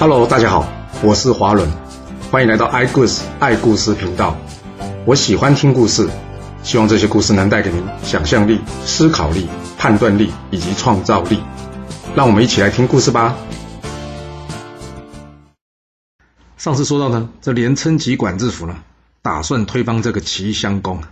[0.00, 0.64] Hello，大家好，
[1.02, 1.68] 我是华伦，
[2.30, 4.38] 欢迎来到爱故事爱故事频道。
[5.04, 6.08] 我喜欢听故事，
[6.62, 11.42] 希望这些故事能带给您想象力、思考力、判断力以及创造力。
[12.14, 13.36] 让我们一起来听故事吧。
[16.56, 18.76] 上次说到呢，这连称及管制府呢，
[19.20, 21.02] 打算推翻这个齐襄公。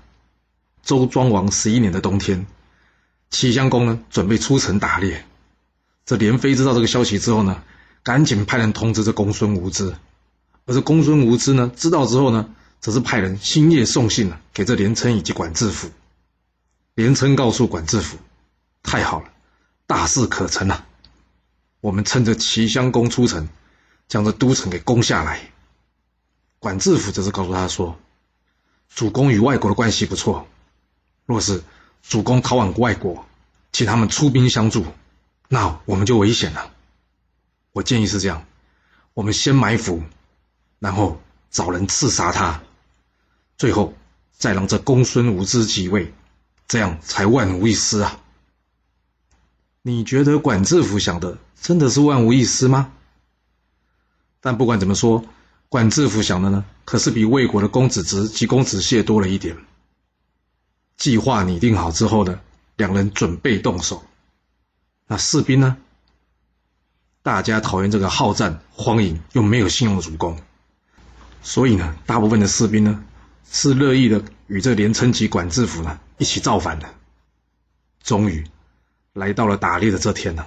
[0.85, 2.47] 周庄王十一年的冬天，
[3.31, 5.25] 齐襄公呢准备出城打猎。
[6.05, 7.65] 这连飞知道这个消息之后呢，
[8.07, 9.97] 赶紧派人通知这公孙无知。
[10.65, 15.91] 而这公孙无知呢，知道之后呢，则是派人星夜送信了给这连称以及管制府。
[16.95, 18.17] 连称告诉管制府
[18.85, 19.27] ：“太好了，
[19.89, 20.87] 大事可成了！
[21.81, 23.49] 我们趁着齐襄公出城，
[24.07, 25.41] 将这都城给攻下来。”
[26.61, 27.99] 管制府则是告诉他说
[28.89, 30.47] ：“主公与外国的关系不错。”
[31.27, 31.65] 若是
[32.05, 33.27] 主公逃往外国，
[33.73, 34.87] 请他们出兵相助，
[35.49, 36.71] 那我们就危险了。
[37.77, 38.47] 我建议是这样：
[39.13, 40.03] 我们先埋伏，
[40.79, 42.63] 然后找人刺杀他，
[43.59, 43.93] 最后
[44.33, 46.15] 再让这公孙无知即位，
[46.67, 48.19] 这样才万无一失啊！
[49.83, 52.91] 你觉得管制府想的真的是万无一失吗？
[54.41, 55.27] 但不管怎么说，
[55.69, 59.55] 管制府想的呢，可是比魏国的公子职及公子燮多了一点。
[60.97, 62.41] 计划拟定好之后呢，
[62.77, 64.03] 两人准备动手。
[65.07, 65.77] 那士兵呢？
[67.27, 70.39] 大家讨厌这个好战、荒淫又没有信用的主公，
[71.43, 73.03] 所以呢，大部分的士兵呢
[73.51, 76.87] 是乐意的与这连称及管制府呢一起造反的。
[78.05, 78.45] 终于
[79.13, 80.47] 来到了打猎的这天了。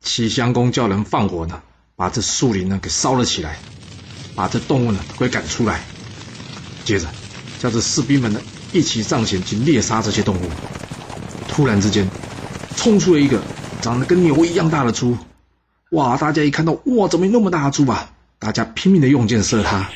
[0.00, 1.60] 齐襄公叫人放火呢，
[1.94, 3.58] 把这树林呢给烧了起来，
[4.34, 5.84] 把这动物呢给赶出来，
[6.86, 7.06] 接着
[7.58, 8.40] 叫这士兵们呢。
[8.72, 10.50] 一起上前去猎杀这些动物。
[11.48, 12.08] 突然之间，
[12.76, 13.42] 冲出了一个
[13.82, 15.14] 长得跟牛一样大的猪。
[15.96, 16.16] 哇！
[16.18, 18.10] 大家一看到，哇，怎么有那么大的猪啊？
[18.38, 19.88] 大家拼命的用箭射它。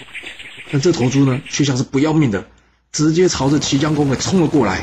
[0.73, 2.47] 但这头猪呢，却像是不要命的，
[2.91, 4.83] 直接朝着齐襄公给冲了过来。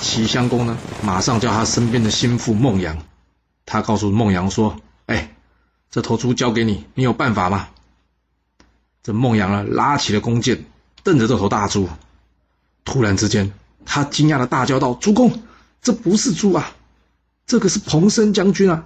[0.00, 2.98] 齐襄公呢，马上叫他身边的心腹孟阳。
[3.64, 4.76] 他告诉孟阳说
[5.06, 5.32] ：“哎，
[5.92, 7.68] 这头猪交给你，你有办法吗？”
[9.04, 10.64] 这孟阳呢，拉起了弓箭，
[11.04, 11.88] 瞪着这头大猪。
[12.84, 13.52] 突然之间，
[13.84, 15.42] 他惊讶的大叫道：“主公，
[15.80, 16.72] 这不是猪啊，
[17.46, 18.84] 这个是彭生将军啊！”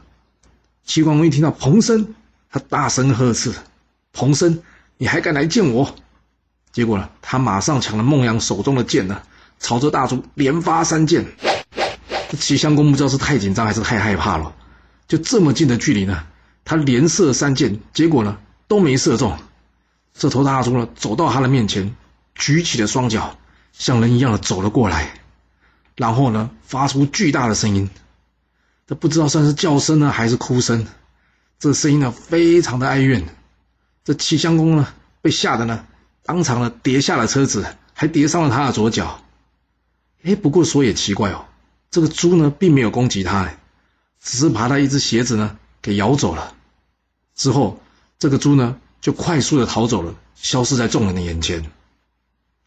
[0.91, 2.17] 齐桓公一听到彭生，
[2.51, 3.55] 他大声呵斥
[4.13, 4.61] ：“彭生，
[4.97, 5.95] 你还敢来见我？”
[6.73, 9.23] 结果呢，他马上抢了孟阳手中的剑呢，
[9.61, 11.25] 朝着大猪连发三箭。
[12.41, 14.53] 齐襄公不知道是太紧张还是太害怕了，
[15.07, 16.25] 就这么近的距离呢，
[16.65, 19.39] 他连射三箭，结果呢都没射中。
[20.13, 21.95] 这头大猪呢，走到他的面前，
[22.35, 23.39] 举起了双脚。
[23.73, 25.21] 像人一样的走了过来，
[25.95, 27.89] 然后呢，发出巨大的声音，
[28.91, 30.85] 这不知道算是叫声呢，还是哭声。
[31.61, 33.25] 这声音呢，非常的哀怨。
[34.03, 34.93] 这齐襄公呢，
[35.23, 35.87] 被吓得呢，
[36.25, 37.65] 当场呢跌下了车子，
[37.95, 39.23] 还跌伤了他的左脚。
[40.25, 41.45] 哎，不过说也奇怪哦，
[41.93, 43.55] 这个猪呢，并没有攻击他，
[44.21, 46.57] 只是把他一只鞋子呢给咬走了。
[47.37, 47.81] 之后，
[48.19, 51.71] 这个猪呢，就快速的逃走了，消失在众人的眼前。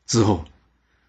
[0.08, 0.46] 之后。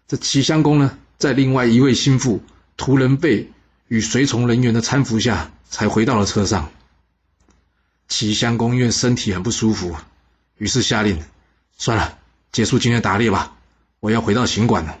[0.07, 2.43] 这齐襄公呢，在另外一位心腹
[2.77, 3.49] 屠人被
[3.87, 6.69] 与随从人员的搀扶下，才回到了车上。
[8.07, 9.95] 齐襄公因为身体很不舒服，
[10.57, 11.23] 于是下令：
[11.77, 12.17] 算了，
[12.51, 13.53] 结束今天打猎吧，
[13.99, 14.97] 我要回到行馆了。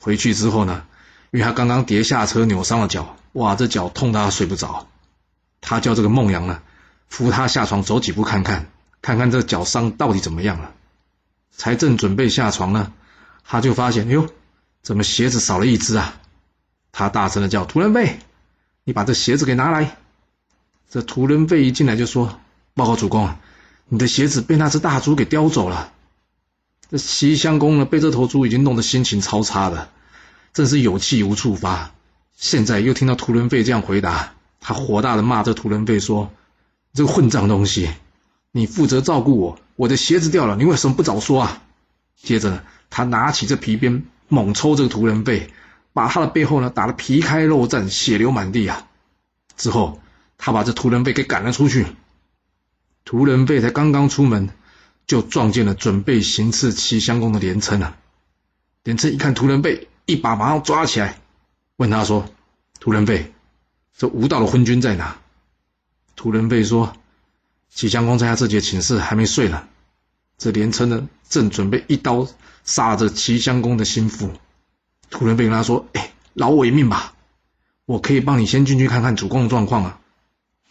[0.00, 0.84] 回去之后呢，
[1.30, 4.88] 因为他刚刚跌下车扭伤了脚，哇，这脚痛到他睡不着。
[5.60, 6.62] 他叫这个孟阳呢，
[7.08, 8.70] 扶他下床走几步看看，
[9.02, 10.72] 看看这脚伤到底怎么样了。
[11.50, 12.92] 才正准备下床呢。
[13.44, 14.28] 他就发现，哎，
[14.82, 16.20] 怎么鞋子少了一只啊？
[16.92, 18.18] 他大声的叫：“屠人费，
[18.84, 19.96] 你把这鞋子给拿来！”
[20.90, 22.40] 这屠人费一进来就说
[22.74, 23.34] ：“报告主公，
[23.88, 25.92] 你的鞋子被那只大猪给叼走了。”
[26.90, 29.90] 这齐襄公呢，被这头猪已经弄得心情超差的，
[30.52, 31.92] 真是有气无处发。
[32.36, 36.30] 现在又听到屠人费这样回答，他火大的骂这屠人费说
[36.94, 37.90] ：“这个混账东西，
[38.52, 41.62] 你负责照顾我，我的鞋子掉了，你为什么不早说啊？”
[42.22, 42.64] 接着。
[42.90, 45.52] 他拿起这皮鞭，猛抽这个屠人费，
[45.98, 48.86] 把他的背后呢打得皮开肉绽，血流满地啊！
[49.56, 50.00] 之后，
[50.36, 51.86] 他把这屠人背给赶了出去。
[53.04, 54.48] 屠人背才刚刚出门，
[55.08, 57.96] 就撞见了准备行刺齐襄公的连称啊！
[58.84, 61.18] 连称一看屠人背，一把马上抓起来，
[61.78, 62.30] 问他说
[62.78, 63.32] ：“屠人背，
[63.96, 65.18] 这无道的昏君在哪？”
[66.14, 66.96] 屠人背说
[67.74, 69.66] ：“齐襄公在他自己的寝室还没睡呢。”
[70.38, 72.28] 这连称呢，正准备一刀。
[72.64, 74.30] 杀着齐襄公的心腹，
[75.10, 77.14] 屠人被跟他说：“哎，饶我一命吧，
[77.86, 80.00] 我可以帮你先进去看看主公的状况啊。”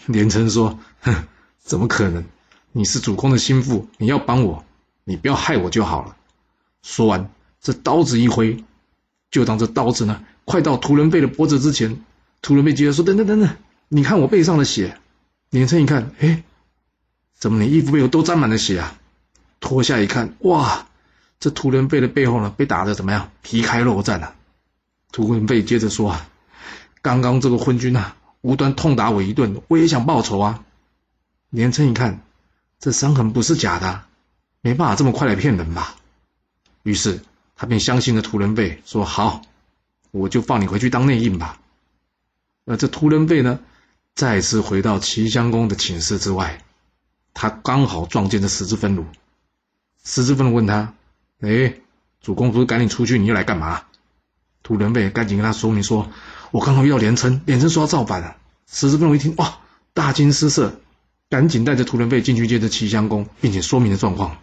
[0.06, 1.28] 连城说：“哼，
[1.60, 2.24] 怎么可能？
[2.72, 4.64] 你是主公的心腹，你要帮我，
[5.04, 6.16] 你不要害我就好了。
[6.84, 7.30] 说完，
[7.62, 8.64] 这刀子一挥，
[9.32, 12.02] 就当这刀子呢，快到屠人贝的脖子之前，
[12.42, 13.50] 屠人贝接着说：“等等等等，
[13.90, 14.98] 你看我背上的血。”
[15.50, 16.44] 连城一看，哎，
[17.34, 19.00] 怎么你衣服背后都沾满了血啊？
[19.60, 20.87] 脱下一看，哇，
[21.40, 23.32] 这屠人贝的背后呢，被打的怎么样？
[23.42, 24.36] 皮开肉绽啊！
[25.12, 26.30] 屠人贝接着说：“啊，
[27.02, 30.64] 刚刚这个昏君啊，无端痛打我一顿，我也想报仇啊。”
[31.50, 32.22] 连称一看。
[32.80, 34.04] 这伤痕不是假的，
[34.62, 35.96] 没办法这么快来骗人吧？
[36.84, 37.22] 于是
[37.56, 39.42] 他便相信了屠人贝，说：“好，
[40.12, 41.60] 我就放你回去当内应吧。”
[42.66, 43.60] 而这屠人贝呢，
[44.14, 46.64] 再次回到齐襄公的寝室之外，
[47.34, 49.06] 他刚好撞见这十字分鲁。
[50.04, 50.94] 十字分鲁问他
[51.40, 51.76] ：“哎，
[52.22, 53.84] 主公不是赶紧出去，你又来干嘛？”
[54.64, 56.10] 屠人贝赶紧跟他说明说
[56.52, 58.38] ：“我刚好遇到连称，连称说要造反。”
[58.70, 59.60] 十四分鲁一听，哇，
[59.94, 60.80] 大惊失色。
[61.30, 64.38] 赶紧带着屠人贝进去接着齐襄公，并且说明了状况。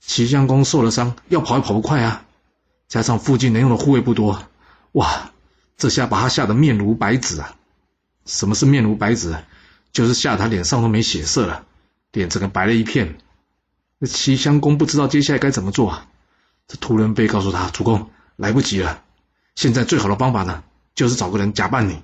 [0.00, 2.24] 齐襄公受了伤，要跑也跑不快啊，
[2.88, 4.42] 加上附近能用的护卫不多，
[4.92, 5.32] 哇，
[5.76, 7.56] 这下把他吓得面如白纸啊！
[8.24, 9.36] 什么是面如白纸？
[9.92, 11.66] 就是吓得他脸上都没血色了，
[12.12, 13.18] 脸整个白了一片。
[13.98, 16.06] 那齐襄公不知道接下来该怎么做啊！
[16.66, 19.02] 这屠人被告诉他：“主公，来不及了，
[19.54, 20.62] 现在最好的方法呢，
[20.94, 22.02] 就是找个人假扮你，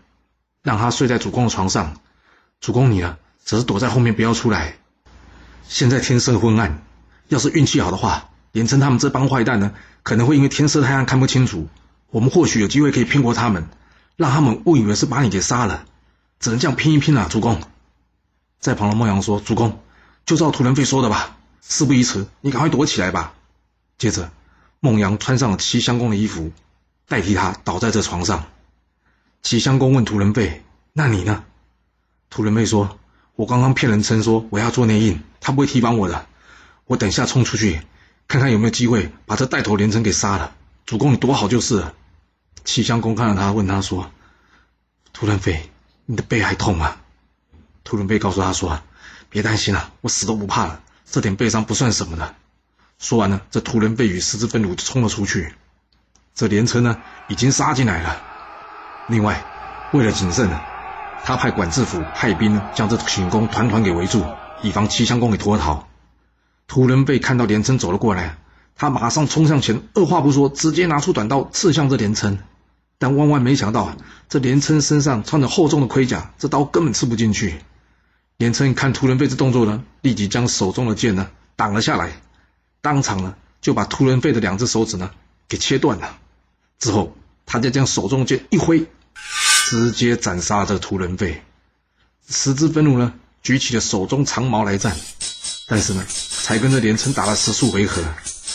[0.62, 1.96] 让他睡在主公的床上。
[2.60, 4.76] 主公你呢？”只是躲在后面不要出来。
[5.68, 6.82] 现在天色昏暗，
[7.28, 11.68] 要是运气好的话，连琛他们这帮坏蛋呢，可能会因为天色太暗看不清楚。
[12.08, 13.68] 我们或许有机会可以骗过他们，
[14.16, 15.84] 让他们误以为是把你给杀了。
[16.40, 17.60] 只能这样拼一拼了，主公。
[18.60, 19.82] 在旁的孟阳说：“主公，
[20.24, 21.36] 就照屠人费说的吧。
[21.66, 23.34] 事不宜迟，你赶快躲起来吧。”
[23.98, 24.30] 接着，
[24.80, 26.52] 孟阳穿上了齐襄公的衣服，
[27.08, 28.46] 代替他倒在这床上。
[29.42, 30.62] 齐襄公问屠人费
[30.92, 31.44] ：“那你呢？”
[32.30, 32.98] 屠人费说。
[33.36, 36.26] 我刚刚骗人称说我要做内应，他不会提防我的。
[36.84, 37.82] 我等下冲出去，
[38.28, 40.54] 看看有没有机会把这带头连城给杀了。
[40.86, 41.94] 主公你躲好就是了。
[42.64, 44.08] 齐襄公看到他，问他说
[45.12, 45.68] ：“屠人飞，
[46.06, 46.96] 你的背还痛吗？”
[47.82, 48.80] 屠人飞告诉他说
[49.30, 50.80] ：“别担心了，我死都不怕了，
[51.14, 52.34] 这点悲伤不算什么的。”
[52.98, 55.54] 说完呢，这屠人被与十字分弩冲了出去。
[56.34, 56.96] 这连称呢，
[57.28, 58.20] 已经杀进来了。
[59.06, 59.44] 另外，
[59.92, 60.60] 为了谨慎呢。
[61.22, 64.26] 他派管制府派兵呢，将这寝宫团团给围住，
[64.60, 65.86] 以防齐襄公给脱逃。
[66.66, 68.36] 屠人被看到连称走了过来，
[68.74, 72.40] 他马上冲向前，二话不说，直接拿出短刀刺向这连称。
[72.98, 73.96] 但万万没想到啊，
[74.28, 77.62] 这连称身上穿着厚重的盔甲，这刀根本刺不进去。
[78.36, 82.20] 连琛看屠人费这动作呢，立即将手中的剑呢挡了下来，
[82.80, 85.10] 当场呢就把屠人费的两只手指呢
[85.48, 86.18] 给切断了。
[86.78, 87.16] 之后，
[87.46, 88.86] 他再将手中剑一挥。
[89.66, 91.42] 直接斩杀这屠人费，
[92.28, 94.94] 十字愤怒呢，举起了手中长矛来战，
[95.66, 96.04] 但是呢，
[96.42, 98.02] 才跟这连城打了十数回合，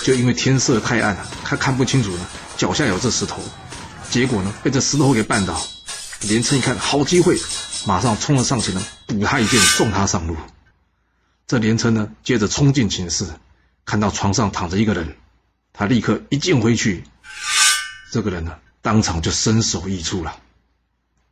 [0.03, 2.27] 就因为天色太暗了，他看不清楚呢，
[2.57, 3.41] 脚下有这石头，
[4.11, 5.59] 结果呢，被这石头给绊倒。
[6.21, 7.38] 连城一看好机会，
[7.88, 10.36] 马上冲了上前呢，补他一剑，送他上路。
[11.48, 13.25] 这连城呢，接着冲进寝室，
[13.86, 15.16] 看到床上躺着一个人，
[15.71, 17.04] 他立刻一剑挥去，
[18.12, 20.36] 这个人呢，当场就身首异处了。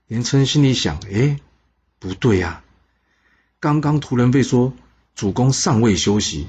[0.08, 1.38] 连琛心里想：“哎，
[2.00, 2.64] 不对呀！
[3.60, 4.74] 刚刚屠人被说
[5.16, 6.48] 主公尚未休息，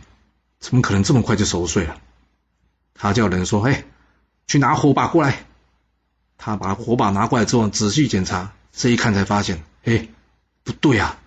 [0.61, 2.00] 怎么可能这么快就熟睡了？”
[2.95, 3.85] 他叫人说：“哎，
[4.47, 5.45] 去拿火把过来。”
[6.38, 10.09] 他把火把拿过来之后，仔细检查，这一看才发现：“哎，
[10.64, 11.18] 不对啊！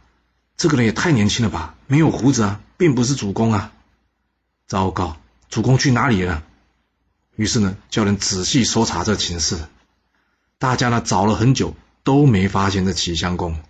[0.58, 3.72] 这个人也太年轻了吧，没有胡子啊，并不是主公啊！
[4.66, 5.18] 糟糕，
[5.50, 6.44] 主公去哪里了？”
[7.38, 9.60] 于是呢，叫人仔细搜查这寝室，
[10.58, 11.76] 大家呢找了很久。
[12.04, 13.62] 都没发现这齐襄公。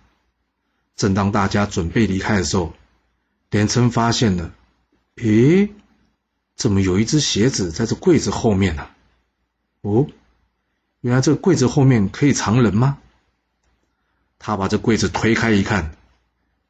[0.96, 2.72] 正当大家准备离开的时候，
[3.50, 4.52] 连琛发现了，
[5.16, 5.68] 诶，
[6.56, 8.88] 怎么有一只鞋子在这柜子后面呢？
[9.82, 10.06] 哦，
[11.02, 12.96] 原来这个柜子后面可以藏人吗？
[14.38, 15.94] 他把这柜子推开一看，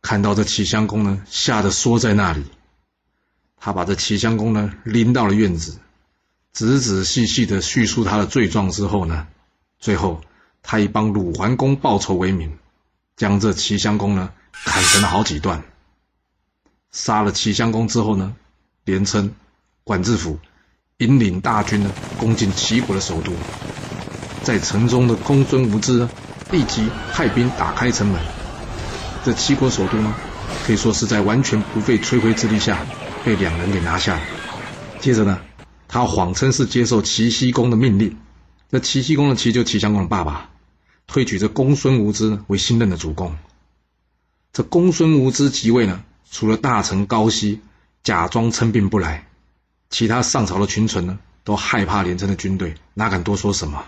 [0.03, 2.45] 看到这齐襄公呢，吓得缩在那里。
[3.59, 5.79] 他把这齐襄公呢拎到了院子，
[6.51, 9.29] 仔仔细细的叙述他的罪状之后呢，
[9.79, 10.21] 最后。
[10.65, 12.57] 他以帮鲁桓公报仇为名，
[13.17, 15.65] 将这齐襄公呢砍成了好几段。
[16.93, 18.37] 杀了齐襄公之后呢，
[18.85, 19.35] 连称
[19.83, 20.39] 管制府
[20.99, 23.33] 引领大军呢攻进齐国的首都，
[24.43, 26.09] 在城中的公孙无知
[26.51, 28.21] 立即派兵打开城门。
[29.25, 30.15] 这齐国首都呢，
[30.67, 32.85] 可以说是在完全不费吹灰之力下
[33.25, 34.23] 被两人给拿下了。
[34.99, 35.39] 接着呢，
[35.87, 38.17] 他谎称是接受齐僖公的命令，
[38.71, 40.51] 这齐僖公的齐就齐襄公的爸爸。
[41.07, 43.37] 推举这公孙无知为新任的主公。
[44.53, 47.61] 这公孙无知即位呢，除了大臣高希
[48.03, 49.27] 假装称病不来，
[49.91, 53.85] 其他上朝的群臣呢，都害怕连城的军队，哪敢多说什么？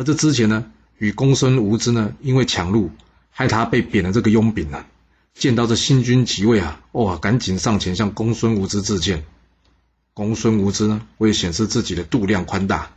[0.00, 0.64] 而这之前呢，
[0.96, 2.90] 与公孙无知呢，因为抢路，
[3.28, 4.86] 害他被贬了这个佣兵啊，
[5.34, 9.26] 见到这新君即位啊，哇，赶紧上前向公孙无知致歉。
[10.14, 12.92] 公孙无知呢，为显示自己的度量宽大，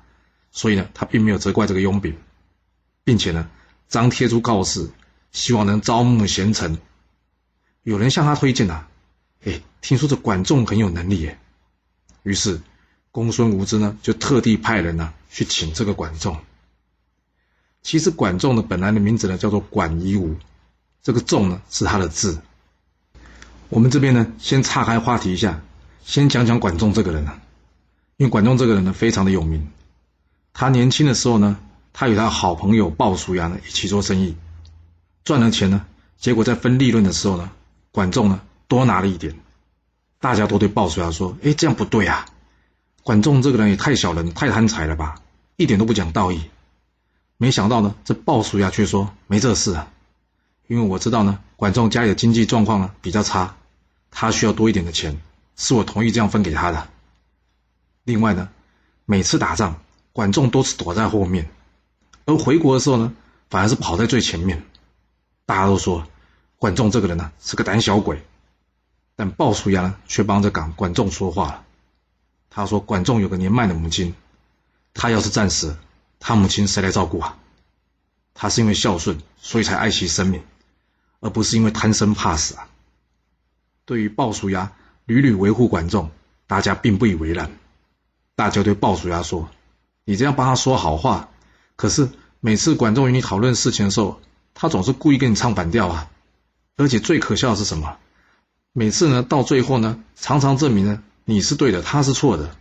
[0.54, 2.16] 所以呢，他并没有责怪这个佣兵，
[3.04, 3.50] 并且呢，
[3.90, 4.90] 张贴出告示，
[5.34, 6.78] 希望能招募贤臣。
[7.84, 8.88] 有人向他推荐呐，
[9.44, 11.38] 哎，听说这管仲很有能力耶。
[12.24, 12.62] 于是，
[13.12, 16.40] 公孙无知呢，就特地派人呢去请这个管仲。
[17.84, 20.36] 其实管仲的本来的名字呢叫做管夷吾，
[21.04, 22.40] 这个仲呢是他的字。
[23.70, 25.62] 我们这边呢先岔开话题一下，
[26.04, 27.42] 先讲讲管仲这个人啊，
[28.18, 29.70] 因为管仲这个人呢非常的有名。
[30.54, 31.60] 他年轻的时候呢，
[31.92, 34.36] 他与他好朋友鲍叔牙呢一起做生意，
[35.24, 35.86] 赚了钱呢，
[36.18, 37.52] 结果在分利润的时候呢，
[37.92, 39.36] 管仲呢多拿了一点。
[40.20, 42.26] 大家都对鲍叔牙说：“哎，这样不对啊！
[43.04, 45.16] 管仲这个人也太小人、太贪财了吧，
[45.58, 46.40] 一点都不讲道义。”
[47.38, 49.92] 没想到呢，这鲍叔牙却说没这事啊，
[50.68, 53.56] 因为我知道呢，管仲家里的经济状况呢比较差，
[54.12, 55.20] 他需要多一点的钱，
[55.58, 56.88] 是我同意这样分给他的。
[58.06, 58.50] 另外呢，
[59.06, 59.82] 每次打仗，
[60.14, 61.50] 管仲都是躲在后面，
[62.26, 63.14] 而回国的时候呢，
[63.50, 64.64] 反而是跑在最前面。
[65.46, 66.08] 大家都说
[66.58, 68.24] 管仲这个人呢是个胆小鬼，
[69.18, 71.66] 但鲍叔牙呢却帮着管管仲说话了。
[72.50, 74.16] 他说管仲有个年迈的母亲，
[74.94, 75.76] 他要是战死。
[76.26, 77.38] 他母亲谁来照顾啊？
[78.34, 80.42] 他是因为孝顺，所以才爱惜生命，
[81.20, 82.70] 而不是因为贪生怕死啊。
[83.84, 84.72] 对于鲍叔牙
[85.06, 86.12] 屡屡维护管仲，
[86.48, 87.52] 大家并不以为然。
[88.38, 89.50] 大家对鲍叔牙说
[90.06, 91.28] ：“你这样帮他说好话，
[91.76, 94.22] 可是每次管仲与你讨论事情的时候，
[94.54, 96.10] 他总是故意跟你唱反调啊。
[96.78, 97.98] 而且最可笑的是什么？
[98.72, 102.56] 每次呢，到最后呢，常常证明呢，你是对的，他是错的。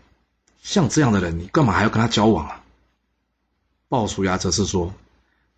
[0.62, 2.58] 像这样的人，你干嘛还要跟他交往啊？”
[3.92, 4.94] 鲍叔牙则是说：“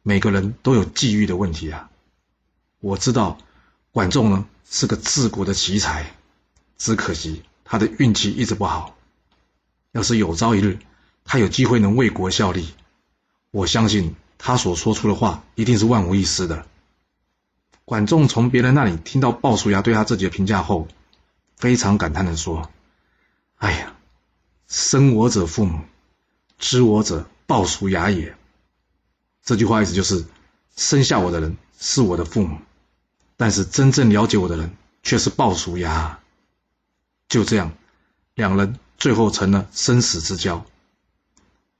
[0.02, 1.88] 每个人都有际遇的问题啊。
[2.80, 3.38] 我知道
[3.92, 6.10] 管仲呢是个治国的奇才，
[6.76, 8.96] 只可惜他的运气一直不好。
[9.92, 10.80] 要是有朝一日
[11.24, 12.74] 他有机会能为国效力，
[13.52, 16.66] 我相信他所说出的话一定是万无一失的。”
[17.86, 20.88] 管仲从别人那里听到鲍叔牙对他自己的评价后，
[21.56, 22.68] 非常感叹的说
[23.58, 23.94] ：“哎呀，
[24.66, 25.82] 生我者父母，
[26.58, 28.36] 知我者。”鲍叔牙也，
[29.42, 30.24] 这句话意思就是，
[30.76, 32.58] 生下我的人是我的父母，
[33.36, 36.20] 但是真正了解我的人却是鲍叔牙。
[37.28, 37.72] 就这样，
[38.34, 40.64] 两人最后成了生死之交。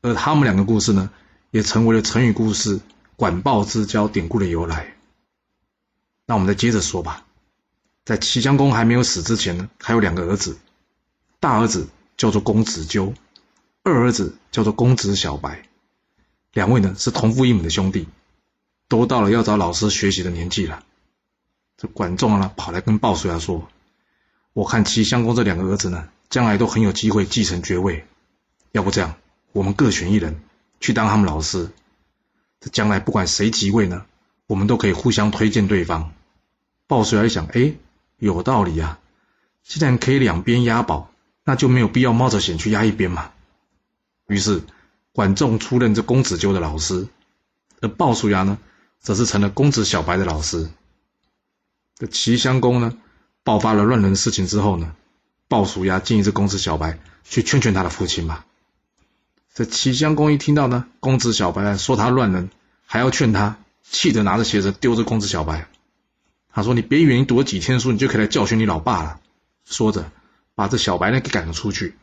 [0.03, 1.11] 而他们两个故事呢，
[1.51, 2.81] 也成为了成语故事
[3.17, 4.95] “管鲍之交”典故的由来。
[6.27, 7.25] 那我们再接着说吧。
[8.05, 10.59] 在齐襄公还没有死之前呢，还有两个儿子，
[11.41, 13.15] 大儿子叫做公子纠。
[13.87, 15.69] 二儿子叫做公子小白，
[16.55, 18.09] 两位呢是同父异母的兄弟，
[18.89, 20.83] 都到了要找老师学习的年纪了。
[21.77, 23.69] 这管仲呢跑来跟鲍叔牙说
[24.55, 28.07] ：“我看齐襄公这两个儿子呢，将来都很有机会继承爵位，
[28.73, 29.17] 要不这样，
[29.53, 30.41] 我们各选一人
[30.81, 31.71] 去当他们老师。
[32.61, 34.07] 这将来不管谁即位呢，
[34.47, 36.15] 我们都可以互相推荐对方。”
[36.89, 37.75] 鲍叔牙一想，哎，
[38.17, 38.99] 有道理啊！
[39.63, 41.11] 既然可以两边押宝，
[41.45, 43.31] 那就没有必要冒着险去押一边嘛。
[44.27, 44.63] 于是，
[45.13, 47.07] 管仲出任这公子纠的老师，
[47.81, 48.59] 而鲍叔牙呢，
[49.01, 50.71] 则是成了公子小白的老师。
[51.97, 52.97] 这齐襄公呢，
[53.43, 54.95] 爆发了乱伦事情之后呢，
[55.49, 58.47] 鲍叔牙建议这公子小白去劝劝他的父亲吧。
[59.53, 62.51] 这齐襄公一听到呢，公子小白说他乱伦，
[62.87, 65.69] 还要劝他，气得拿着鞋子丢着公子小白。
[66.53, 69.21] 他说：“你别以为你读了几天书，你就可以来教训你老爸了。”
[69.67, 70.11] 说着，
[70.55, 71.97] 把这小白呢给赶了出去。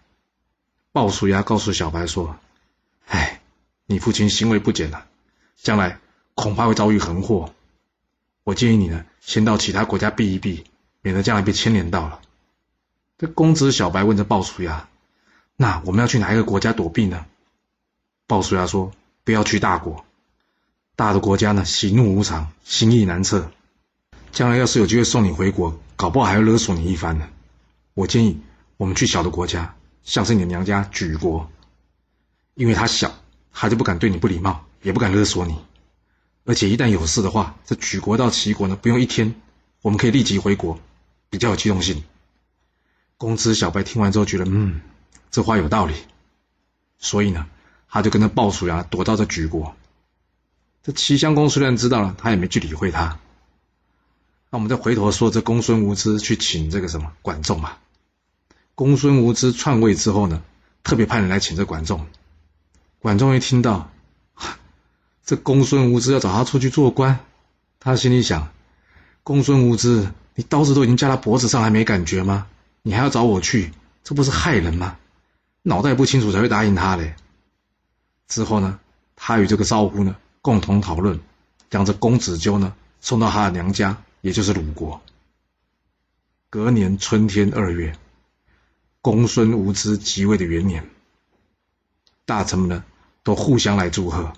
[0.94, 2.36] 鲍叔牙告诉小白说
[3.08, 3.40] ：“哎，
[3.86, 5.06] 你父亲行为不检了，
[5.56, 6.00] 将来
[6.36, 7.54] 恐怕会遭遇横祸。
[8.44, 10.66] 我建议你呢，先到其他国家避一避，
[11.02, 12.20] 免得将来被牵连到了。”
[13.18, 14.90] 这公子小白问着鲍叔牙
[15.56, 17.26] ：“那我们要去哪一个国家躲避呢？”
[18.28, 18.92] 鲍叔牙说
[19.24, 20.04] ：“不要去大国，
[20.98, 23.50] 大的国家呢，喜怒无常，心意难测。
[24.34, 27.30] 将来要是有机会送你回国，搞不好还要勒索你一番呢。
[27.94, 28.42] 我建议
[28.76, 31.52] 我们去小的国家。”像是你娘家举国，
[32.56, 33.14] 因为他小，
[33.52, 35.58] 他就不敢对你不礼貌，也不敢勒索你。
[36.44, 39.36] 而且一旦有事的话，这举国到齐国呢，不用一天，
[39.82, 40.80] 我们可以立即回国，
[41.30, 42.04] 比较有机动性。
[43.18, 44.82] 公子小白听完之后觉得，嗯，
[45.30, 45.94] 这话有道理，
[46.98, 47.48] 所以呢，
[47.88, 49.76] 他就跟着鲍叔牙躲到这举国。
[50.82, 53.20] 这齐襄公虽然知道了，他也没去理会他。
[54.50, 57.78] 那我们再回头说这公孙无知去请这个什么管仲嘛。
[58.76, 60.42] 公孙无知篡位之后呢，
[60.84, 62.08] 特别派人来请这管仲。
[63.00, 63.92] 管仲一听到，
[65.26, 67.20] 这公孙无知要找他出去做官，
[67.80, 68.52] 他心里想：
[69.24, 72.48] 公孙无知，你刀子都已经架他脖子上，还没感觉吗？
[72.82, 73.72] 你还要找我去，
[74.04, 74.98] 这不是害人吗？
[75.64, 77.16] 脑袋不清楚才会答应他嘞。
[78.28, 78.80] 之后呢，
[79.16, 81.20] 他与这个赵乎呢共同讨论，
[81.70, 85.02] 将这公子纠呢送到他的娘家，也就是鲁国。
[86.50, 87.96] 隔年春天二月，
[89.02, 90.88] 公孙无知即位的元年，
[92.26, 92.86] 大臣们呢
[93.24, 94.34] 都互相来祝贺。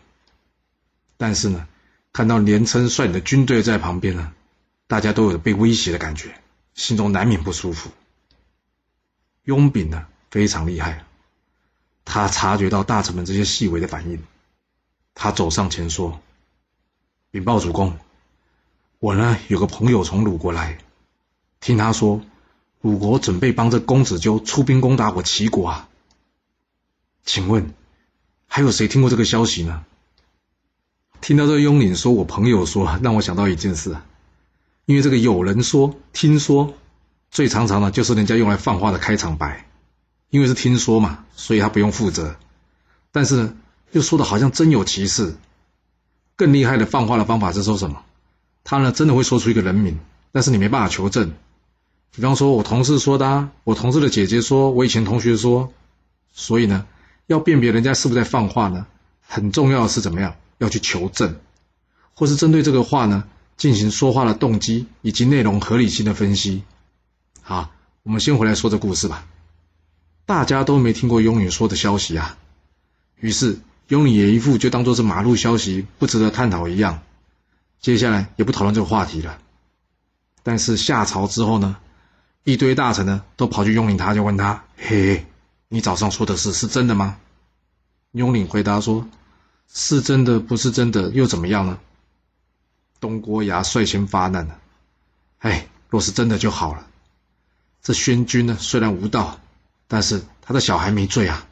[1.18, 1.68] 但是呢，
[2.14, 4.34] 看到连称率领的军队在旁边呢，
[4.88, 6.42] 大家都有被威胁的感觉，
[6.76, 7.92] 心中难免不舒服。
[9.44, 11.06] 雍炳呢非常厉害。
[12.06, 14.24] 他察觉到大臣们这些细微的反应，
[15.14, 16.22] 他走上前说
[17.32, 17.98] ：“禀报主公，
[19.00, 20.78] 我呢有个朋友从鲁国来，
[21.60, 22.22] 听他说
[22.84, 25.90] 鲁国准备帮着公子纠出兵攻打我齐国啊。
[27.24, 27.74] 请问
[28.46, 29.86] 还有谁听过这个消息呢？”
[31.22, 34.06] 听到这个雍领说：“我朋友说，让我想到一件事啊，
[34.86, 36.74] 因为这个有人说、听说，
[37.32, 39.66] 最常常的就是人家用来放话的开场白。”
[40.30, 42.36] 因为是听说嘛，所以他不用负责。
[43.14, 43.56] 但是呢，
[43.94, 45.38] 又说的好像真有其事。
[46.36, 48.04] 更厉害的放话的方法是说什么？
[48.66, 50.00] 他呢真的会说出一个人名，
[50.34, 51.34] 但是你没办法求证。
[52.16, 55.74] 比方说，我同事说的，啊我同事的姐姐说，我以前同学说。
[56.36, 56.88] 所以呢，
[57.28, 58.88] 要辨别人家是不是在放话呢，
[59.22, 61.40] 很重要的是怎么样要去求证，
[62.16, 66.64] 或是针对这个话呢进行说话的动机以及内容合理性的分析。
[67.44, 67.70] 好，
[68.02, 69.28] 我们先回来说这故事吧。
[70.26, 72.36] 大家都没听过庸女说的消息啊，
[73.20, 77.02] 于是庸女也一副就当做是马路消息，不值得探讨一样。
[77.80, 79.38] 接下来也不讨论这个话题了。
[80.42, 81.78] 但是夏朝之后呢，
[82.44, 85.26] 一堆大臣呢都跑去雍允他，就问他：“嘿，
[85.68, 87.18] 你早上说的事是真的吗？”
[88.12, 89.08] 雍允回答说
[89.74, 91.80] ：“是真的，不是真的又怎么样呢？”
[93.00, 94.60] 东郭牙率先发难了
[95.40, 96.88] ：“哎，若是真的就好了。
[97.82, 99.40] 这宣君呢，虽然无道。”
[99.86, 101.46] 但是他的小孩没罪啊！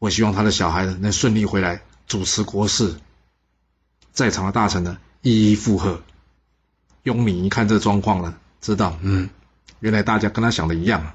[0.00, 2.98] 我希望他的小孩呢能顺利回来主持国事。
[4.12, 6.02] 在场的大臣呢一一附和。
[7.04, 9.30] 雍敏一看这状况呢，知道嗯，
[9.80, 11.12] 原来大家跟他想的一样，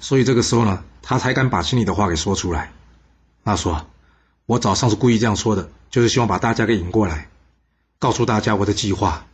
[0.00, 2.72] 所以这个时候呢，他才敢把心里的话给说出来。
[3.44, 3.86] 他说
[4.46, 7.28] ：“我早上是故意这样说的，就是希望把大家给引过来，
[7.98, 9.26] 告诉大家我的计划，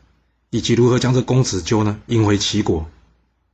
[0.51, 2.91] 以及如何将这公子纠呢引回齐国，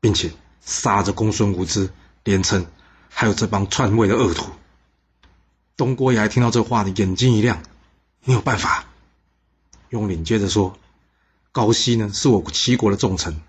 [0.01, 0.33] 并且
[0.65, 1.91] 杀这公孙无知。”
[2.25, 2.65] 连称，
[3.11, 4.47] 还有这帮篡位的恶徒。
[5.77, 7.61] 东郭牙听到这话的眼睛一亮，
[8.23, 8.87] 你有办法？
[9.91, 10.79] 雍领接着说
[11.53, 13.43] ：“高息呢，是我齐国的重臣。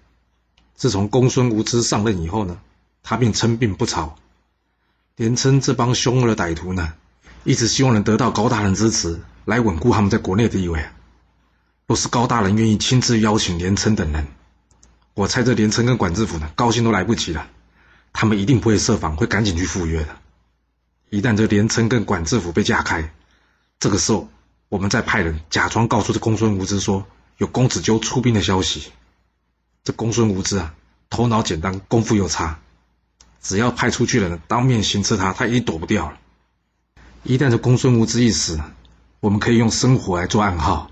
[0.75, 2.59] 自从公孙无知上任以后呢，
[3.03, 4.15] 他便称病不朝。
[5.15, 6.93] 连称这帮凶恶的歹徒呢，
[7.43, 10.85] 一直希望能得到高大人支持，来稳固他们在国内的地位。
[11.87, 14.27] 若是高大人愿意亲自邀请连称等人，
[15.13, 17.47] 我猜这连称跟管制府呢，高兴都来不及了。”
[18.17, 20.07] 他们一定不会设防，会赶紧去赴约的。
[21.09, 23.13] 一旦这连城跟管制府被架开，
[23.77, 24.29] 这个时候
[24.69, 27.05] 我们再派人假装告诉这公孙无知说
[27.37, 28.91] 有公子纠出兵的消息。
[29.85, 30.73] 这公孙无知啊，
[31.11, 32.59] 头脑简单，功夫又差，
[33.39, 36.17] 只要派出去的人当面行刺他，他一定躲不掉了。
[37.21, 38.59] 一旦这公孙无知一死，
[39.19, 40.89] 我们可以用生火来做暗号，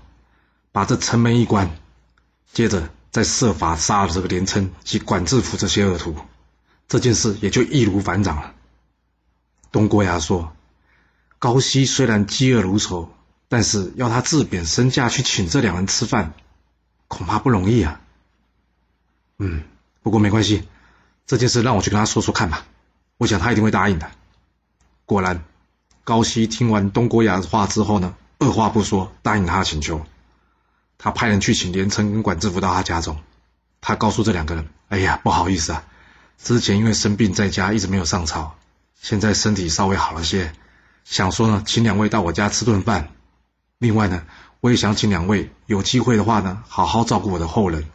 [0.70, 1.76] 把这城门一关，
[2.52, 6.14] 接着再设法杀了这个连城及管制府这些恶徒。
[6.86, 8.54] 这件事也就易如反掌了。
[9.72, 10.52] 东郭牙说
[11.40, 13.12] ：“高希虽然嫉恶如仇，
[13.48, 16.34] 但是要他自贬身价去请这两人吃饭，
[17.08, 18.00] 恐怕不容易啊。”
[19.38, 19.62] 嗯，
[20.02, 20.68] 不过没关系，
[21.26, 22.64] 这件事让我去跟他说说看吧。
[23.18, 24.10] 我想他一定会答应的。
[25.06, 25.44] 果然，
[26.04, 30.04] 高息听完东郭雅的话之后呢，二话不说答应他的请求。
[30.98, 33.18] 他派人去请连城跟管制服到他家中，
[33.80, 35.84] 他告诉这两个人：“哎呀，不好意思啊。”
[36.38, 38.54] 之前因为生病在家，一直没有上朝，
[39.00, 40.52] 现在身体稍微好了些，
[41.04, 43.10] 想说呢，请两位到我家吃顿饭。
[43.78, 44.24] 另外呢，
[44.60, 47.86] 我也想请两位有机会的话呢，好好照顾我的后人。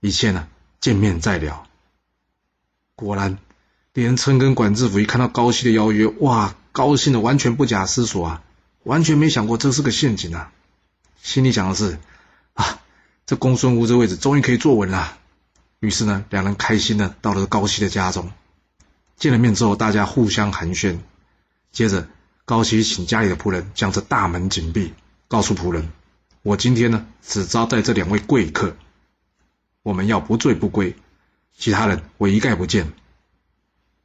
[0.00, 0.48] 一切呢，
[0.82, 1.66] 见面再聊。
[2.96, 3.38] 果然，
[3.94, 8.42] 连称跟管制府一看到高希的邀约，哇，高兴的完全不假思索啊，
[8.82, 10.52] 完全没想过这是个陷阱啊，
[11.22, 11.98] 心里想的是，
[12.54, 12.80] 啊，
[13.26, 15.16] 这公孙无这位置终于可以坐稳了。
[15.78, 18.32] 于是呢，两人开心的到了高希的家中，
[19.16, 20.98] 见了面之后，大家互相寒暄。
[21.70, 22.08] 接着，
[22.44, 24.92] 高希请家里的仆人将这大门紧闭，
[25.28, 25.92] 告诉仆人
[26.42, 28.76] ：“我今天呢，只招待这两位贵客。”
[29.82, 30.94] 我们要不醉不归，
[31.56, 32.92] 其他人我一概不见。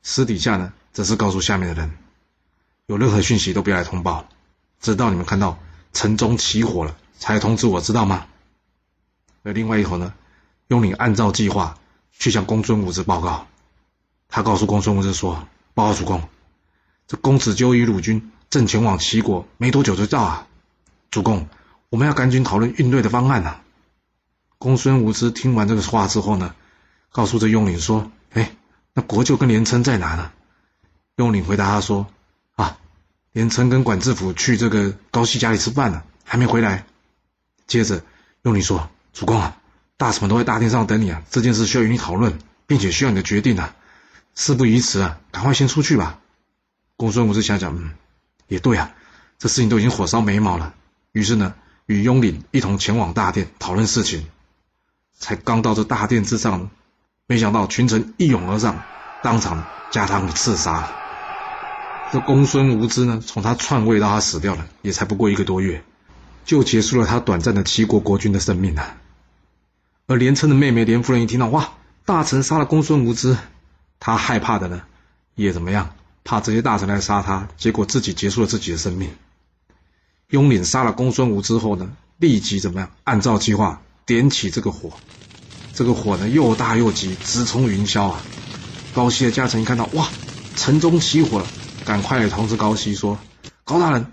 [0.02, 1.92] 私底下呢，则是告诉下面的人，
[2.88, 4.28] 有任何讯息都不要来通报，
[4.80, 5.60] 直到你们看到
[5.94, 8.26] 城中起火了，才通知我，知道吗？
[9.44, 10.14] 而另外一头呢，
[10.68, 11.78] 用你按照计划
[12.12, 13.48] 去向公孙无知报告，
[14.30, 16.28] 他告诉公孙无知说：“报告主公，
[17.06, 20.48] 这公子纠与鲁军正前往齐国，没多久就到啊！
[21.12, 21.48] 主公，
[21.90, 23.62] 我们要赶紧讨论应对的方案啊！”
[24.60, 26.56] 公孙无知听完这个话之后呢，
[27.12, 28.56] 告诉这雍领说：“哎，
[28.94, 30.32] 那国舅跟连称在哪呢？”
[31.18, 32.08] 雍领回答他说
[32.56, 32.78] ：“啊，
[33.32, 36.86] 连称跟管制府去这个高希家里吃饭了，还没回来。”
[37.68, 38.04] 接着
[38.44, 39.58] 雍领说：“主公啊，
[39.96, 43.76] 大臣们都在大殿上等你啊，这件事需要与你讨论，并且需要你的决定啊，
[44.34, 46.20] 事不宜迟啊，赶快先出去吧。”
[46.98, 47.92] 公孙无知想想，嗯，
[48.48, 48.96] 也对啊，
[49.38, 50.74] 这事情都已经火烧眉毛了。
[51.12, 51.54] 于是呢，
[51.86, 54.28] 与雍领一同前往大殿讨论事情。
[55.18, 56.70] 才刚到这大殿之上，
[57.26, 58.84] 没想到群臣一涌而上，
[59.24, 60.92] 当场将他给刺杀了。
[62.12, 65.84] 这公孙无知呢，从他篡位到他死掉了，也才不过一个多月，
[66.46, 68.98] 就结束了他短暂的齐国国君的生命啊。
[70.06, 71.72] 而连称的妹妹连夫人一听到哇，
[72.06, 73.38] 大臣杀了公孙无知，
[74.00, 74.84] 她害怕的呢，
[75.36, 75.94] 也怎么样？
[76.24, 79.10] 怕这些大臣来杀他，结果自己结束了自己的生命。
[80.30, 82.92] 雍领杀了公孙无之后呢，立即怎么样？
[83.04, 83.82] 按照计划。
[84.08, 84.94] 点起这个火，
[85.74, 88.24] 这个火呢又大又急，直冲云霄啊！
[88.96, 90.08] 高希的家臣一看到，哇，
[90.56, 91.46] 城中起火了，
[91.86, 93.20] 赶快通知高希说
[93.66, 94.10] ：“高大人，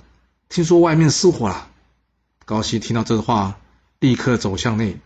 [0.48, 1.68] 听说外面失火了。”
[2.44, 3.60] 高希听到这话，
[4.00, 4.98] 立刻走向内。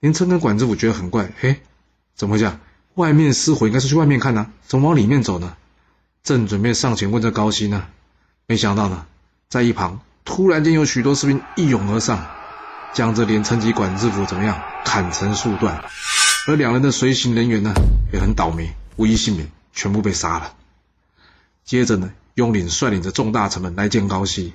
[0.00, 1.62] 连称跟管制府觉得很怪，嘿，
[2.14, 2.52] 怎么回事？
[2.96, 5.56] 外面失火，应该是去外面看呢，怎么往里面走呢？
[6.22, 7.86] 正准备上前问这高希呢，
[8.46, 9.06] 没想到呢，
[9.48, 12.35] 在一旁突然间有许多士兵一涌而上。
[12.92, 15.84] 将这连城及管制府怎么样砍成数段，
[16.48, 17.74] 而两人的随行人员呢
[18.12, 20.54] 也很倒霉，无一幸免，全部被杀了。
[21.64, 24.54] 接着呢，雍领率领着众大臣们来见高希，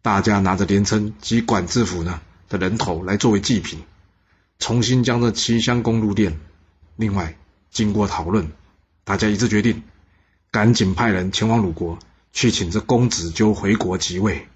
[0.00, 3.82] 大家拿着连城及管制府呢的人头来作为祭品，
[4.58, 6.34] 重新将这齐襄公入殓。
[6.96, 7.36] 另外，
[7.70, 8.52] 经过讨论，
[9.04, 9.82] 大家一致决定，
[10.50, 11.98] 赶紧派人前往鲁国
[12.32, 14.48] 去请这公子纠回国即位。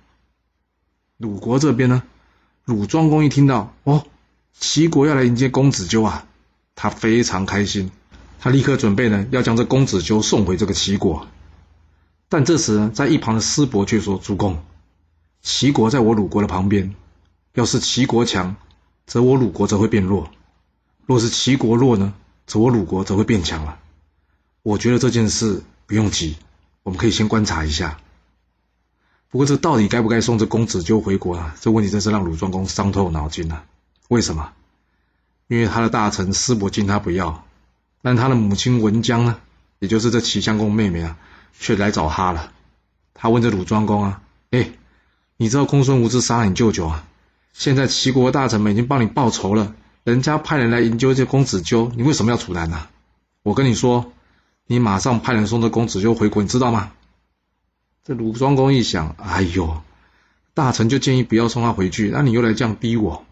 [1.18, 2.02] 鲁国这边呢？
[2.70, 4.06] 鲁庄公一听到哦，
[4.56, 6.24] 齐国要来迎接公子纠啊，
[6.76, 7.90] 他非常开心，
[8.38, 11.26] 他立刻准备呢要将这公子纠送回这个齐国。
[12.28, 14.62] 但这时呢，在一旁的师伯却说：“主公，
[15.42, 16.94] 齐国在我鲁国的旁边，
[17.54, 18.54] 要是齐国强，
[19.04, 20.30] 则我鲁国则会变弱；
[21.06, 22.14] 若是齐国弱呢，
[22.46, 23.80] 则我鲁国则会变强了。
[24.62, 26.36] 我觉得这件事不用急，
[26.84, 27.98] 我们可以先观察一下。”
[29.30, 31.54] 不过，这到底该不该送这公子纠回国啊？
[31.60, 33.62] 这问题真是让鲁庄公伤透脑筋了。
[34.08, 34.50] 为什么？
[35.46, 37.44] 因为他的大臣司伯敬他不要，
[38.02, 39.36] 但他的母亲文姜呢，
[39.78, 41.16] 也就是这齐襄公妹妹啊，
[41.58, 42.52] 却来找他了。
[43.14, 44.72] 他问这鲁庄公啊：“哎，
[45.36, 47.06] 你知道公孙无知杀了你舅舅啊？
[47.52, 52.88] 现在齐国大臣们已经帮你报仇了，人家派人来营救这公子纠，你为什么要阻拦呢？
[53.44, 54.12] 我跟你说，
[54.66, 56.90] 你马上派人送这公子纠回国，你知道吗？”
[58.02, 59.82] 这鲁庄公一想，哎呦，
[60.54, 63.26] 大臣就建议不要送他回去，那你又来这样逼我。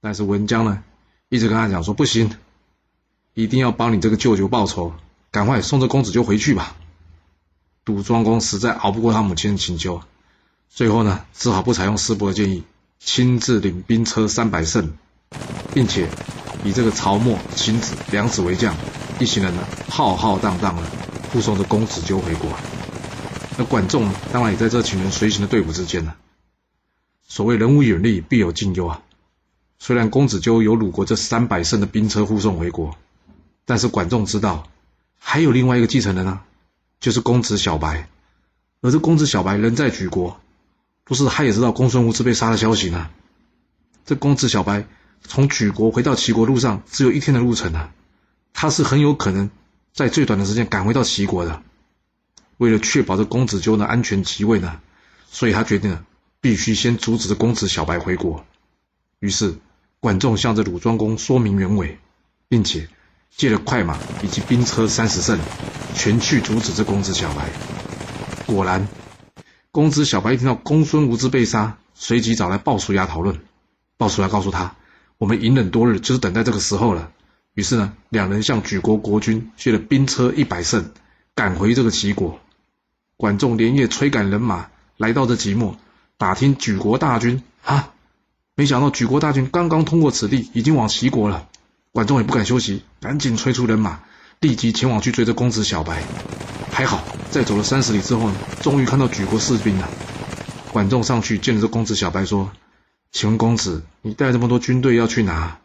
[0.00, 0.82] 但是文姜呢，
[1.28, 2.34] 一直跟他讲说不行，
[3.32, 4.92] 一定要帮你这个舅舅报仇，
[5.30, 6.74] 赶快送这公子纠回去吧。
[7.84, 10.02] 鲁庄公实在熬不过他母亲的请求，
[10.68, 12.64] 最后呢，只好不采用师伯的建议，
[12.98, 14.92] 亲自领兵车三百乘，
[15.72, 16.08] 并且
[16.64, 18.74] 以这个曹沫、秦子两子为将，
[19.20, 20.82] 一行人呢浩浩荡荡的
[21.32, 22.50] 护送着公子纠回国。
[23.60, 26.14] 那管仲当然也在这群人随行的队伍之间呢。
[27.28, 29.02] 所谓人无远虑，必有近忧啊。
[29.78, 32.96] 虽然公子纠有鲁国这三百乘的兵车护送回国，
[33.66, 34.66] 但是管仲知道
[35.18, 36.42] 还有另外一个继承人啊，
[37.00, 38.08] 就是公子小白。
[38.80, 40.40] 而这公子小白人在举国，
[41.04, 43.10] 不是他也知道公孙无知被杀的消息呢。
[44.06, 44.86] 这公子小白
[45.20, 47.92] 从举国回到齐国路上只有一天的路程啊，
[48.54, 49.50] 他是很有可能
[49.92, 51.62] 在最短的时间赶回到齐国的。
[52.60, 54.82] 为了确保这公子纠的安全即位呢，
[55.30, 56.04] 所以他决定了
[56.42, 58.44] 必须先阻止这公子小白回国。
[59.18, 59.54] 于是
[59.98, 61.98] 管仲向着鲁庄公说明原委，
[62.48, 62.86] 并且
[63.34, 65.40] 借了快马以及兵车三十乘，
[65.94, 67.48] 全去阻止这公子小白。
[68.44, 68.86] 果然，
[69.72, 73.40] 公子小白一听到公孙无知被杀，随即找来鲍叔牙讨论。
[73.96, 74.76] 鲍叔牙告诉他
[75.16, 77.10] ：“我们隐忍多日，就是等待这个时候了。”
[77.54, 80.92] 于是呢，两人向举国国君借了兵车一百乘，
[81.34, 82.38] 赶回这个齐国。
[83.20, 85.76] 管仲连夜催赶人马来到这即墨，
[86.16, 87.92] 打听举国大军啊，
[88.54, 91.46] 没想到举国大军刚刚通过此地，已经往齐国了。
[91.92, 94.00] 管仲也不敢休息，赶紧催出人马，
[94.40, 96.02] 立即前往去追这公子小白。
[96.72, 99.86] 还好，在走了三十里之后呢，终于看到举国士兵了。
[100.72, 102.50] 管仲上去见了这公子小白，说
[103.12, 105.58] ：“请问公子，你带这么多军队要去哪？”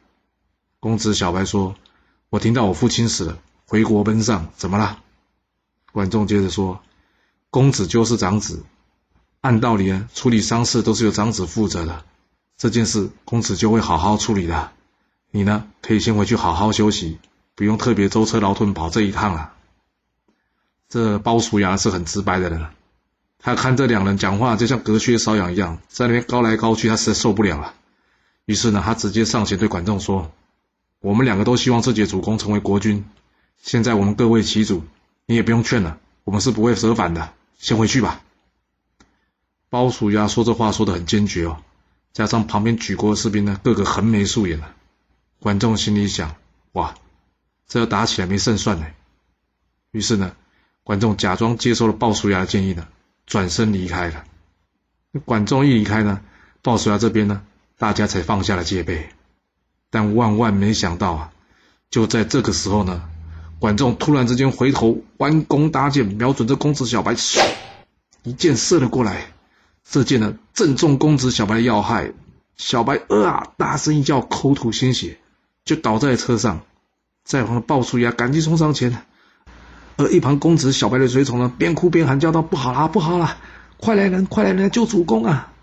[0.81, 1.75] 公子小白说
[2.29, 4.99] ：“我听到我父亲死了，回国奔丧，怎么了？”
[5.93, 6.81] 管仲接着说
[7.55, 8.65] ：“公子就是长子，
[9.39, 12.03] 按道理呢，处理丧事都是由长子负责的。
[12.57, 14.73] 这件事，公子就会好好处理的。
[15.31, 17.17] 你呢，可以先回去好好休息，
[17.55, 19.53] 不用特别舟车劳顿跑这一趟了。”
[20.89, 22.65] 这鲍叔牙是很直白的人，
[23.39, 27.73] 他看这两人讲话就像隔靴搔痒一样，在那边高来高去，他实在受不了了。
[28.43, 30.29] 于是呢，他直接上前对管仲说
[30.99, 33.05] ：“我们两个都希望这届主公成为国君，
[33.61, 34.83] 现在我们各为其主，
[35.25, 37.31] 你也不用劝了，我们是不会折返的，
[37.65, 38.21] 先回去吧。”
[39.69, 41.57] 鲍叔牙说这话说的很坚决哦，
[42.13, 44.71] 加上旁边举国的士兵呢，个个横眉竖眼的，
[45.39, 46.35] 管仲心里想
[46.73, 46.93] ：“哇，
[47.67, 48.85] 这要打起来没胜算呢。”
[49.89, 50.35] 于是呢。
[50.85, 52.87] 管仲假装接受了鲍叔牙的建议呢，
[53.25, 54.23] 转身离开了。
[55.25, 56.21] 管仲一离开呢，
[56.61, 57.41] 鲍叔牙这边呢，
[57.79, 59.09] 大家才放下了戒备。
[59.89, 61.33] 但万万没想到啊，
[61.89, 63.09] 就在这个时候呢，
[63.59, 67.15] 管仲突然之间回头弯弓搭箭，瞄准这公子小白，
[68.23, 69.27] 一箭射了过来。
[69.89, 72.11] 这箭呢，正中公子小白的要害，
[72.57, 75.17] 小白啊，大声一叫，口吐鲜血，
[75.63, 76.61] 就倒在车上。
[77.23, 78.97] 在旁的鲍叔牙赶紧冲上前。
[79.97, 83.37] 而一旁公子小白的随从呢，边哭边喊叫道：“不好啦，不好啦！
[83.77, 85.53] 快来人，快来人救主公啊！”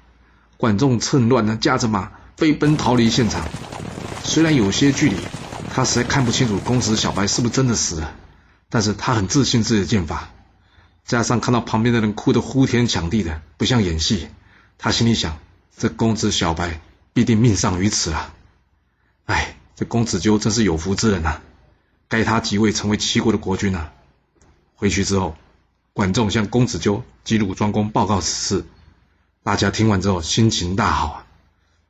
[0.57, 3.47] 管仲趁乱呢，驾着马飞奔逃离现场。
[4.25, 5.17] 虽然有些距离，
[5.75, 8.15] 他实在看不清楚公子小白是不是真的死了，
[8.69, 10.29] 但是他很自信自己的剑法，
[11.07, 14.29] 加上看到旁边的人哭得呼天抢地的，不像演戏，
[14.77, 15.39] 他心里想：
[15.75, 16.79] 这公子小白
[17.15, 18.35] 必定命丧于此啊！
[19.25, 21.41] 哎，这公子纠真是有福之人呐，
[22.09, 23.93] 该他即位成为齐国的国君啊！
[24.75, 25.37] 回去之后，
[25.95, 28.65] 管仲向公子纠及鲁庄公报告此事，
[29.43, 31.27] 大家听完之后心情大好啊！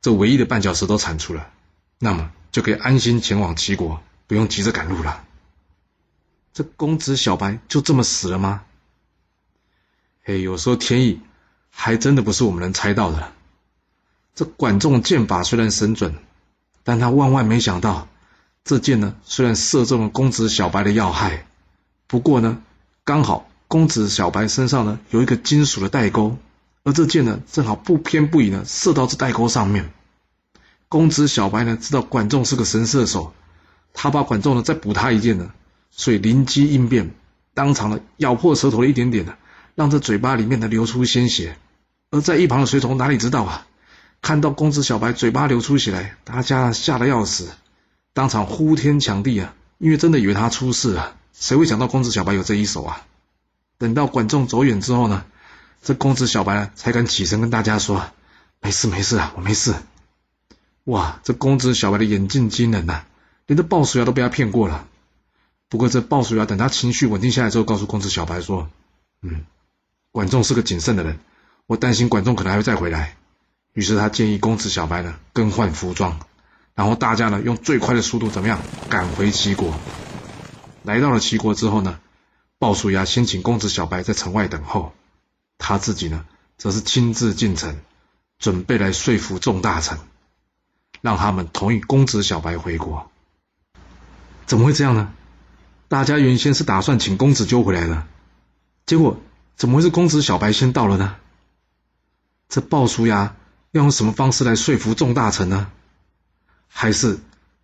[0.01, 1.49] 这唯一的绊脚石都铲除了，
[1.99, 5.25] 那么就可以安心前往齐国，不用急着赶路了。
[6.53, 8.63] 这公子小白就这么死了吗？
[10.23, 11.19] 嘿，有时候天意
[11.71, 13.33] 还真的不是我们能猜到的。
[14.35, 16.15] 这管仲剑法虽然神准，
[16.83, 18.07] 但他万万没想到，
[18.63, 21.45] 这箭呢虽然射中了公子小白的要害，
[22.07, 22.61] 不过呢。
[23.05, 26.37] 刚好公子小白身上呢有一个金属的带钩，
[26.83, 29.91] 而这箭呢正好不偏不倚的射到这带钩上面。
[30.93, 33.33] 公子小白呢知道管仲是个神射手，
[33.93, 35.49] 他把管仲呢再补他一箭呢，
[35.89, 37.15] 所以灵机应变，
[37.55, 39.35] 当场呢咬破舌头了一点点的，
[39.73, 41.57] 让这嘴巴里面呢流出鲜血。
[42.11, 43.65] 而在一旁的随从哪里知道啊？
[44.21, 47.49] 看到公子小白嘴巴流出血来，大家吓得要死，
[48.13, 51.15] 当场呼天抢地啊，因为真的以为他出事了。
[51.33, 53.01] 谁会想到公子小白有这一手啊？
[53.79, 55.25] 等到管仲走远之后呢，
[55.81, 58.05] 这公子小白才敢起身跟大家说
[58.61, 59.73] ：“没事没事啊，我没事。”
[60.85, 63.05] 哇，这公子小白的眼镜惊人呐，
[63.45, 64.87] 连这鲍叔牙都被他骗过了。
[65.69, 68.69] 不过这鲍叔牙等他情绪稳定下来之后，告诉公子小白说
[69.23, 69.45] ：“嗯，
[70.11, 71.19] 管仲是个谨慎的人，
[71.67, 73.15] 我担心管仲可能还会再回来。”
[73.73, 76.19] 于是他建议公子小白呢更换服装，
[76.75, 79.73] 然后大家呢用最快的速度怎么样赶回齐国。
[80.83, 81.99] 来到了齐国之后呢，
[82.59, 84.93] 鲍叔牙先请公子小白在城外等候，
[85.57, 86.25] 他自己呢，
[86.57, 87.79] 则是亲自进城，
[88.37, 89.97] 准备来说服众大臣，
[91.03, 93.11] 让他们同意公子小白回国。
[94.45, 95.13] 怎么会这样呢？
[95.89, 98.07] 大家原先是打算请公子纠回来的，
[98.85, 99.19] 结果
[99.57, 101.17] 怎么会是公子小白先到了呢？
[102.47, 103.35] 这鲍叔牙
[103.71, 105.69] 要用什么方式来说服众大臣呢？
[106.67, 107.19] 还是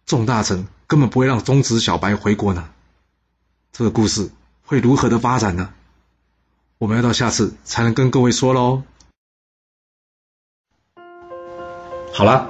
[0.05, 2.69] 众大臣根本不会让公子小白回国呢？
[3.71, 4.29] 这个故事
[4.65, 5.73] 会如何的发展呢？
[6.77, 8.83] 我们要到下次才能跟各位说喽。
[12.13, 12.49] 好了，